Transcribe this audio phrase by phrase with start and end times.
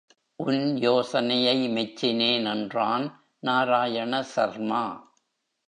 [0.35, 3.05] உன் யோசனையை மெச்சினேன் என்றான்
[3.39, 5.13] நாராயண சர்மா.